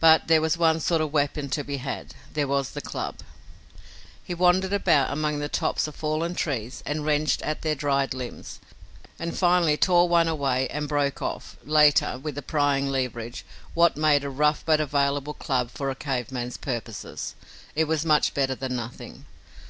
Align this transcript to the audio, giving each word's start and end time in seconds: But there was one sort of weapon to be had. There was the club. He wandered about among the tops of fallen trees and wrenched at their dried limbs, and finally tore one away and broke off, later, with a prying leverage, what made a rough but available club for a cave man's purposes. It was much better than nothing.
But 0.00 0.28
there 0.28 0.40
was 0.40 0.56
one 0.56 0.80
sort 0.80 1.02
of 1.02 1.12
weapon 1.12 1.50
to 1.50 1.62
be 1.62 1.76
had. 1.76 2.14
There 2.32 2.48
was 2.48 2.70
the 2.70 2.80
club. 2.80 3.16
He 4.24 4.32
wandered 4.32 4.72
about 4.72 5.12
among 5.12 5.40
the 5.40 5.48
tops 5.50 5.86
of 5.86 5.94
fallen 5.94 6.34
trees 6.34 6.82
and 6.86 7.04
wrenched 7.04 7.42
at 7.42 7.60
their 7.60 7.74
dried 7.74 8.14
limbs, 8.14 8.60
and 9.18 9.36
finally 9.36 9.76
tore 9.76 10.08
one 10.08 10.26
away 10.26 10.68
and 10.68 10.88
broke 10.88 11.20
off, 11.20 11.58
later, 11.62 12.16
with 12.18 12.38
a 12.38 12.40
prying 12.42 12.88
leverage, 12.88 13.44
what 13.74 13.94
made 13.94 14.24
a 14.24 14.30
rough 14.30 14.64
but 14.64 14.80
available 14.80 15.34
club 15.34 15.70
for 15.70 15.90
a 15.90 15.94
cave 15.94 16.32
man's 16.32 16.56
purposes. 16.56 17.34
It 17.76 17.84
was 17.84 18.06
much 18.06 18.32
better 18.32 18.54
than 18.54 18.74
nothing. 18.74 19.26